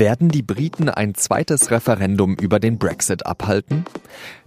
[0.00, 3.84] Werden die Briten ein zweites Referendum über den Brexit abhalten?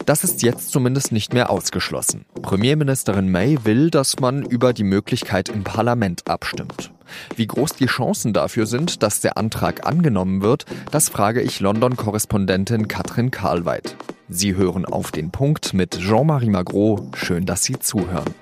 [0.04, 2.25] Das ist jetzt zumindest nicht mehr ausgeschlossen.
[2.41, 6.91] Premierministerin May will, dass man über die Möglichkeit im Parlament abstimmt.
[7.36, 12.88] Wie groß die Chancen dafür sind, dass der Antrag angenommen wird, das frage ich London-Korrespondentin
[12.88, 13.95] Katrin Karlweit.
[14.29, 17.11] Sie hören auf den Punkt mit Jean-Marie Magro.
[17.13, 18.33] Schön, dass Sie zuhören.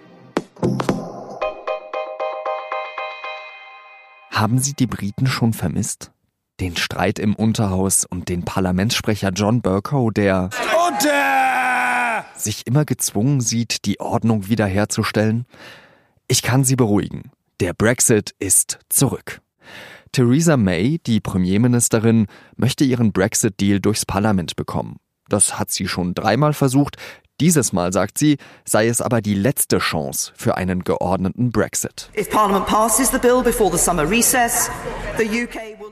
[4.32, 6.14] Haben Sie die Briten schon vermisst?
[6.62, 10.52] Den Streit im Unterhaus und den Parlamentssprecher John Burkow, der
[10.88, 12.24] Unter!
[12.36, 15.48] sich immer gezwungen sieht, die Ordnung wiederherzustellen?
[16.28, 17.32] Ich kann Sie beruhigen.
[17.62, 19.42] Der Brexit ist zurück.
[20.12, 24.98] Theresa May, die Premierministerin, möchte ihren Brexit-Deal durchs Parlament bekommen.
[25.30, 26.96] Das hat sie schon dreimal versucht.
[27.40, 32.12] Dieses Mal, sagt sie, sei es aber die letzte Chance für einen geordneten Brexit.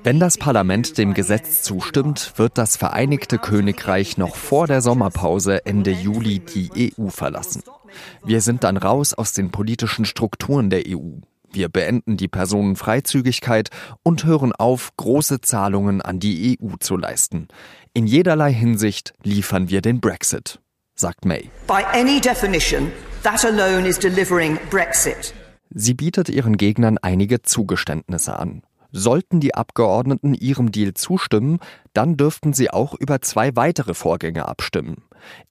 [0.04, 5.92] Wenn das Parlament dem Gesetz zustimmt, wird das Vereinigte Königreich noch vor der Sommerpause Ende
[5.92, 7.64] Juli die EU verlassen.
[8.24, 11.20] Wir sind dann raus aus den politischen Strukturen der EU.
[11.52, 13.70] Wir beenden die Personenfreizügigkeit
[14.04, 17.48] und hören auf, große Zahlungen an die EU zu leisten.
[17.94, 20.60] In jederlei Hinsicht liefern wir den Brexit
[21.00, 21.50] sagt May.
[21.68, 22.92] By any definition,
[23.24, 25.34] that alone is delivering Brexit.
[25.74, 28.64] Sie bietet ihren Gegnern einige Zugeständnisse an.
[28.92, 31.60] Sollten die Abgeordneten ihrem Deal zustimmen,
[31.94, 35.04] dann dürften sie auch über zwei weitere Vorgänge abstimmen.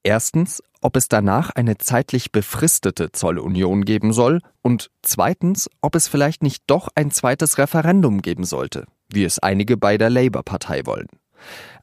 [0.03, 6.43] Erstens, ob es danach eine zeitlich befristete Zollunion geben soll und zweitens, ob es vielleicht
[6.43, 11.07] nicht doch ein zweites Referendum geben sollte, wie es einige bei der Labour-Partei wollen.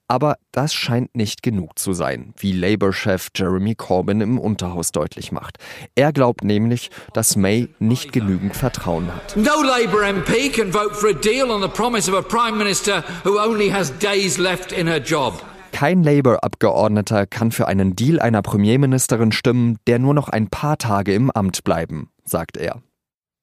[0.08, 5.58] Aber das scheint nicht genug zu sein, wie Labour-Chef Jeremy Corbyn im Unterhaus deutlich macht.
[5.94, 9.36] Er glaubt nämlich, dass May nicht genügend Vertrauen hat.
[9.36, 13.02] No Labour MP can vote for a deal on the promise of a Prime Minister
[13.24, 15.42] who only has days left in her job.
[15.72, 21.12] Kein Labour-Abgeordneter kann für einen Deal einer Premierministerin stimmen, der nur noch ein paar Tage
[21.12, 22.80] im Amt bleiben, sagt er.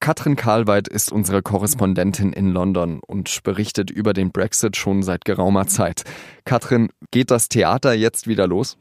[0.03, 5.65] Katrin Karlweit ist unsere Korrespondentin in London und berichtet über den Brexit schon seit geraumer
[5.65, 6.03] Zeit.
[6.43, 8.77] Katrin, geht das Theater jetzt wieder los?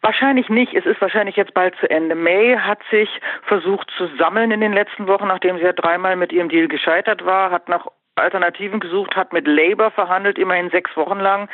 [0.00, 0.74] Wahrscheinlich nicht.
[0.74, 2.16] Es ist wahrscheinlich jetzt bald zu Ende.
[2.16, 3.08] May hat sich
[3.46, 7.24] versucht zu sammeln in den letzten Wochen, nachdem sie ja dreimal mit ihrem Deal gescheitert
[7.24, 7.86] war, hat nach
[8.20, 11.48] Alternativen gesucht, hat mit Labour verhandelt, immerhin sechs Wochen lang.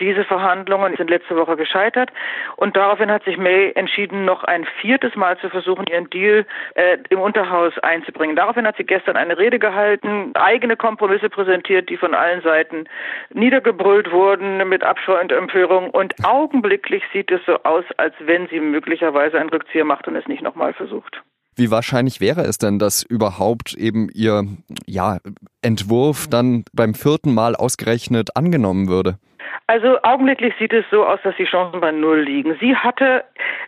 [0.00, 2.10] Diese Verhandlungen sind letzte Woche gescheitert
[2.56, 6.98] und daraufhin hat sich May entschieden, noch ein viertes Mal zu versuchen, ihren Deal äh,
[7.08, 8.36] im Unterhaus einzubringen.
[8.36, 12.84] Daraufhin hat sie gestern eine Rede gehalten, eigene Kompromisse präsentiert, die von allen Seiten
[13.32, 18.60] niedergebrüllt wurden mit Abscheu und Empörung und augenblicklich sieht es so aus, als wenn sie
[18.60, 21.22] möglicherweise einen Rückzieher macht und es nicht nochmal versucht.
[21.56, 24.44] Wie wahrscheinlich wäre es denn, dass überhaupt eben Ihr
[24.86, 25.18] ja,
[25.62, 29.18] Entwurf dann beim vierten Mal ausgerechnet angenommen würde?
[29.66, 32.56] Also augenblicklich sieht es so aus, dass die Chancen bei Null liegen.
[32.60, 33.24] Sie hatte,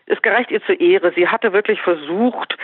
[0.06, 2.56] es gereicht ihr zur Ehre, sie hatte wirklich versucht,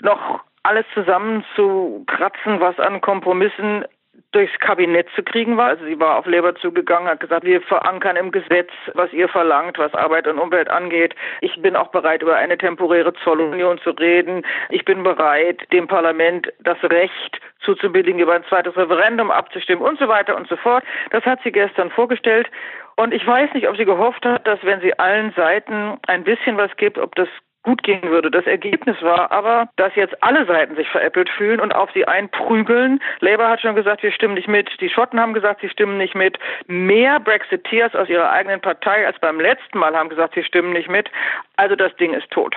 [0.00, 3.84] noch alles zusammenzukratzen, was an Kompromissen
[4.32, 5.68] durchs Kabinett zu kriegen war.
[5.68, 9.78] Also sie war auf Labour zugegangen, hat gesagt, wir verankern im Gesetz, was ihr verlangt,
[9.78, 11.14] was Arbeit und Umwelt angeht.
[11.40, 14.44] Ich bin auch bereit, über eine temporäre Zollunion zu reden.
[14.70, 20.08] Ich bin bereit, dem Parlament das Recht zuzubilligen, über ein zweites Referendum abzustimmen und so
[20.08, 20.84] weiter und so fort.
[21.10, 22.48] Das hat sie gestern vorgestellt.
[22.96, 26.56] Und ich weiß nicht, ob sie gehofft hat, dass wenn sie allen Seiten ein bisschen
[26.56, 27.28] was gibt, ob das
[27.62, 28.30] gut gehen würde.
[28.30, 33.00] Das Ergebnis war aber, dass jetzt alle Seiten sich veräppelt fühlen und auf sie einprügeln.
[33.20, 34.68] Labour hat schon gesagt, wir stimmen nicht mit.
[34.80, 36.38] Die Schotten haben gesagt, sie stimmen nicht mit.
[36.66, 40.88] Mehr Brexiteers aus ihrer eigenen Partei als beim letzten Mal haben gesagt, sie stimmen nicht
[40.88, 41.10] mit.
[41.56, 42.54] Also das Ding ist tot.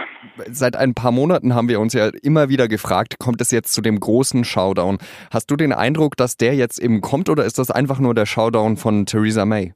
[0.47, 3.81] Seit ein paar Monaten haben wir uns ja immer wieder gefragt, kommt es jetzt zu
[3.81, 4.99] dem großen Showdown?
[5.31, 8.25] Hast du den Eindruck, dass der jetzt eben kommt oder ist das einfach nur der
[8.25, 9.73] Showdown von Theresa May?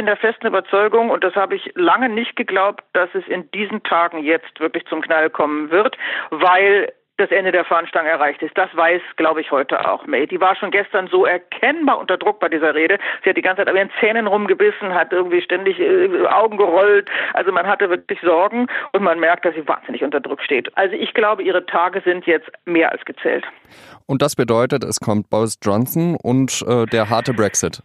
[0.00, 3.82] Bin der festen Überzeugung, und das habe ich lange nicht geglaubt, dass es in diesen
[3.82, 5.98] Tagen jetzt wirklich zum Knall kommen wird,
[6.30, 8.56] weil das Ende der Fahnenstange erreicht ist.
[8.56, 10.26] Das weiß, glaube ich, heute auch May.
[10.26, 12.96] Die war schon gestern so erkennbar unter Druck bei dieser Rede.
[13.22, 17.10] Sie hat die ganze Zeit an ihren Zähnen rumgebissen, hat irgendwie ständig äh, Augen gerollt.
[17.34, 20.74] Also man hatte wirklich Sorgen und man merkt, dass sie wahnsinnig unter Druck steht.
[20.78, 23.44] Also ich glaube, ihre Tage sind jetzt mehr als gezählt.
[24.06, 27.82] Und das bedeutet, es kommt Boris Johnson und äh, der harte Brexit.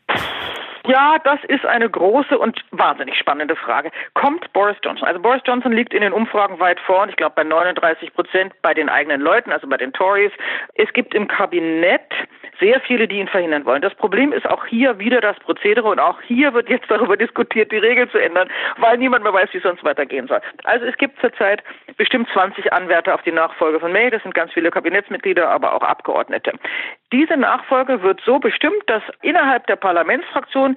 [0.87, 3.91] Ja, das ist eine große und wahnsinnig spannende Frage.
[4.13, 5.07] Kommt Boris Johnson?
[5.07, 8.73] Also Boris Johnson liegt in den Umfragen weit vorn, ich glaube bei 39 Prozent bei
[8.73, 10.31] den eigenen Leuten, also bei den Tories.
[10.75, 12.13] Es gibt im Kabinett
[12.59, 13.81] sehr viele, die ihn verhindern wollen.
[13.81, 17.71] Das Problem ist auch hier wieder das Prozedere und auch hier wird jetzt darüber diskutiert,
[17.71, 20.41] die Regeln zu ändern, weil niemand mehr weiß, wie es sonst weitergehen soll.
[20.63, 21.63] Also es gibt zurzeit
[21.97, 24.09] bestimmt 20 Anwärter auf die Nachfolge von May.
[24.09, 26.53] Das sind ganz viele Kabinettsmitglieder, aber auch Abgeordnete.
[27.11, 30.74] Diese Nachfolge wird so bestimmt, dass innerhalb der Parlamentsfraktion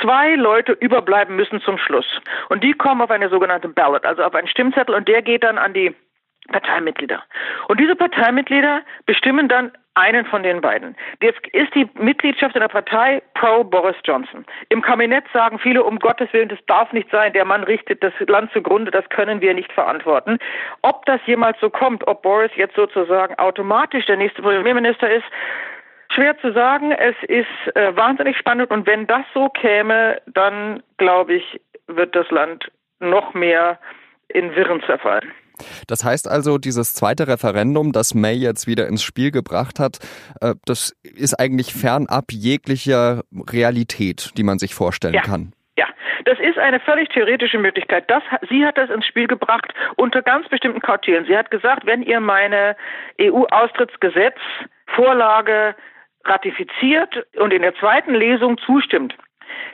[0.00, 2.06] zwei Leute überbleiben müssen zum Schluss.
[2.48, 5.58] Und die kommen auf eine sogenannte Ballot, also auf einen Stimmzettel und der geht dann
[5.58, 5.94] an die
[6.48, 7.22] Parteimitglieder.
[7.68, 10.94] Und diese Parteimitglieder bestimmen dann einen von den beiden.
[11.22, 14.44] Jetzt ist die Mitgliedschaft in der Partei pro Boris Johnson.
[14.68, 18.12] Im Kabinett sagen viele, um Gottes Willen, das darf nicht sein, der Mann richtet das
[18.26, 20.38] Land zugrunde, das können wir nicht verantworten.
[20.82, 25.24] Ob das jemals so kommt, ob Boris jetzt sozusagen automatisch der nächste Premierminister ist,
[26.16, 26.90] Schwer zu sagen.
[26.90, 32.28] Es ist äh, wahnsinnig spannend und wenn das so käme, dann glaube ich, wird das
[32.30, 33.78] Land noch mehr
[34.28, 35.30] in Wirren zerfallen.
[35.86, 39.98] Das heißt also, dieses zweite Referendum, das May jetzt wieder ins Spiel gebracht hat,
[40.40, 45.22] äh, das ist eigentlich fernab jeglicher Realität, die man sich vorstellen ja.
[45.22, 45.52] kann.
[45.78, 45.86] Ja,
[46.24, 48.10] das ist eine völlig theoretische Möglichkeit.
[48.10, 51.26] Das, sie hat das ins Spiel gebracht unter ganz bestimmten Kautelen.
[51.26, 52.76] Sie hat gesagt, wenn ihr meine
[53.20, 55.74] EU-Austrittsgesetz-Vorlage
[56.28, 59.14] ratifiziert und in der zweiten Lesung zustimmt,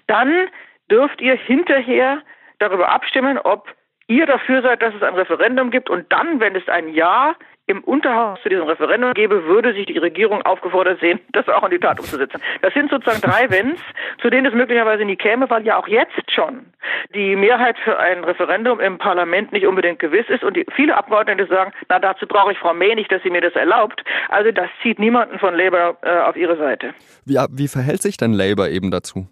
[0.06, 0.48] dann
[0.90, 2.22] dürft ihr hinterher
[2.58, 3.74] darüber abstimmen, ob
[4.06, 5.90] ihr dafür seid, dass es ein Referendum gibt.
[5.90, 7.34] Und dann, wenn es ein Ja
[7.66, 11.70] im Unterhaus zu diesem Referendum gäbe, würde sich die Regierung aufgefordert sehen, das auch in
[11.70, 12.40] die Tat umzusetzen.
[12.60, 13.80] Das sind sozusagen drei Wenns,
[14.20, 16.66] zu denen es möglicherweise nie käme, weil ja auch jetzt schon
[17.14, 21.46] die Mehrheit für ein Referendum im Parlament nicht unbedingt gewiss ist und die, viele Abgeordnete
[21.46, 24.02] sagen, na dazu brauche ich Frau May nicht, dass sie mir das erlaubt.
[24.28, 26.94] Also das zieht niemanden von Labour äh, auf ihre Seite.
[27.24, 29.28] Wie, wie verhält sich denn Labour eben dazu?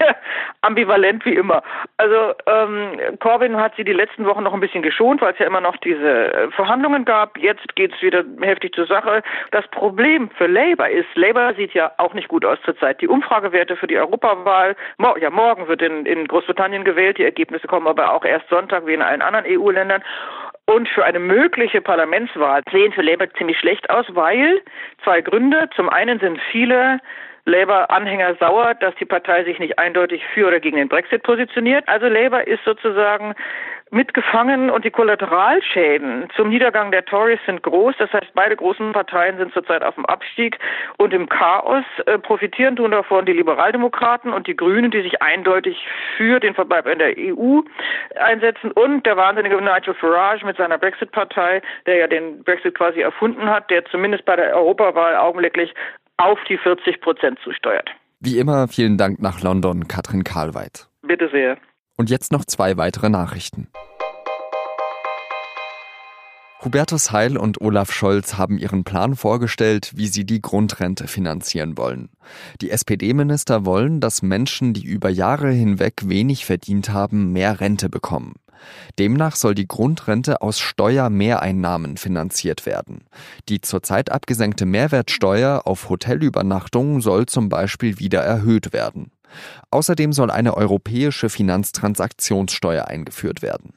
[0.62, 1.62] ambivalent wie immer.
[1.96, 5.46] Also ähm, Corbyn hat sie die letzten Wochen noch ein bisschen geschont, weil es ja
[5.46, 7.38] immer noch diese äh, Verhandlungen gab.
[7.38, 9.22] Jetzt geht es wieder heftig zur Sache.
[9.50, 13.00] Das Problem für Labour ist, Labour sieht ja auch nicht gut aus zurzeit.
[13.00, 17.66] Die Umfragewerte für die Europawahl, mor ja morgen wird in, in Großbritannien gewählt, die Ergebnisse
[17.66, 20.02] kommen aber auch erst Sonntag wie in allen anderen EU-Ländern.
[20.66, 24.60] Und für eine mögliche Parlamentswahl sehen für Labour ziemlich schlecht aus, weil
[25.02, 25.68] zwei Gründe.
[25.74, 27.00] Zum einen sind viele
[27.44, 31.88] Labour-Anhänger sauer, dass die Partei sich nicht eindeutig für oder gegen den Brexit positioniert.
[31.88, 33.34] Also Labour ist sozusagen
[33.90, 37.96] mitgefangen und die Kollateralschäden zum Niedergang der Tories sind groß.
[37.98, 40.58] Das heißt, beide großen Parteien sind zurzeit auf dem Abstieg
[40.96, 41.84] und im Chaos.
[42.06, 45.76] Äh, profitieren tun davon die Liberaldemokraten und die Grünen, die sich eindeutig
[46.16, 47.60] für den Verbleib in der EU
[48.18, 53.50] einsetzen und der wahnsinnige Nigel Farage mit seiner Brexit-Partei, der ja den Brexit quasi erfunden
[53.50, 55.74] hat, der zumindest bei der Europawahl augenblicklich
[56.20, 57.88] auf die 40 Prozent zusteuert.
[58.20, 60.88] Wie immer, vielen Dank nach London, Katrin Karlweit.
[61.02, 61.56] Bitte sehr.
[61.96, 63.68] Und jetzt noch zwei weitere Nachrichten.
[66.62, 72.10] Hubertus Heil und Olaf Scholz haben ihren Plan vorgestellt, wie sie die Grundrente finanzieren wollen.
[72.60, 78.34] Die SPD-Minister wollen, dass Menschen, die über Jahre hinweg wenig verdient haben, mehr Rente bekommen.
[78.98, 83.04] Demnach soll die Grundrente aus Steuermehreinnahmen finanziert werden.
[83.48, 89.12] Die zurzeit abgesenkte Mehrwertsteuer auf Hotelübernachtungen soll zum Beispiel wieder erhöht werden.
[89.70, 93.74] Außerdem soll eine europäische Finanztransaktionssteuer eingeführt werden.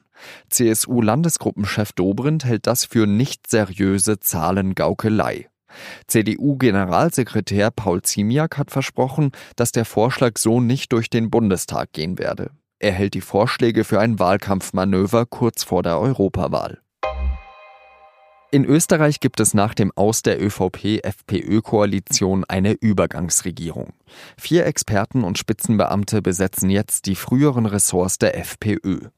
[0.48, 5.48] CSU-Landesgruppenchef Dobrindt hält das für nicht seriöse Zahlengaukelei.
[6.06, 12.50] CDU-Generalsekretär Paul Ziemiak hat versprochen, dass der Vorschlag so nicht durch den Bundestag gehen werde.
[12.78, 16.83] Er hält die Vorschläge für ein Wahlkampfmanöver kurz vor der Europawahl.
[18.54, 23.94] In Österreich gibt es nach dem Aus der ÖVP-FPÖ-Koalition eine Übergangsregierung.
[24.38, 29.08] Vier Experten und Spitzenbeamte besetzen jetzt die früheren Ressorts der FPÖ.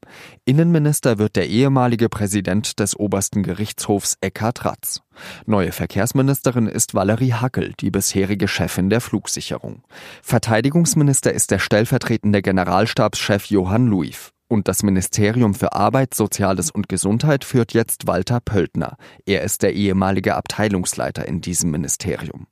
[0.45, 5.03] Innenminister wird der ehemalige Präsident des obersten Gerichtshofs Eckhard Ratz.
[5.45, 9.83] Neue Verkehrsministerin ist Valerie Hackel, die bisherige Chefin der Flugsicherung.
[10.23, 14.33] Verteidigungsminister ist der stellvertretende Generalstabschef Johann Luif.
[14.49, 18.95] Und das Ministerium für Arbeit, Soziales und Gesundheit führt jetzt Walter Pöltner.
[19.25, 22.47] Er ist der ehemalige Abteilungsleiter in diesem Ministerium.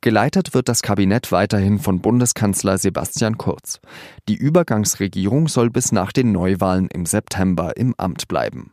[0.00, 3.80] Geleitet wird das Kabinett weiterhin von Bundeskanzler Sebastian Kurz.
[4.28, 8.72] Die Übergangsregierung soll bis nach den Neuwahlen im September im Amt bleiben.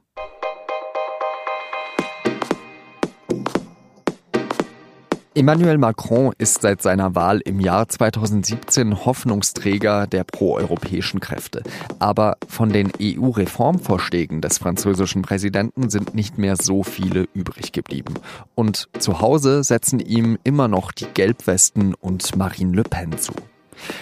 [5.38, 11.62] Emmanuel Macron ist seit seiner Wahl im Jahr 2017 Hoffnungsträger der proeuropäischen Kräfte.
[12.00, 18.14] Aber von den EU-Reformvorschlägen des französischen Präsidenten sind nicht mehr so viele übrig geblieben.
[18.56, 23.34] Und zu Hause setzen ihm immer noch die Gelbwesten und Marine Le Pen zu.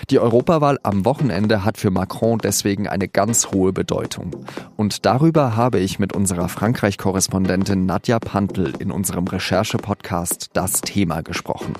[0.09, 4.35] Die Europawahl am Wochenende hat für Macron deswegen eine ganz hohe Bedeutung.
[4.75, 11.73] Und darüber habe ich mit unserer Frankreich-Korrespondentin Nadja Pantel in unserem Recherche-Podcast Das Thema gesprochen.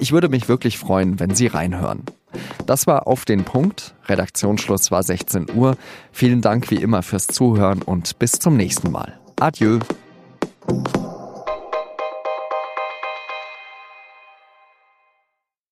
[0.00, 2.02] Ich würde mich wirklich freuen, wenn Sie reinhören.
[2.66, 3.94] Das war auf den Punkt.
[4.06, 5.76] Redaktionsschluss war 16 Uhr.
[6.12, 9.18] Vielen Dank wie immer fürs Zuhören und bis zum nächsten Mal.
[9.38, 9.80] Adieu.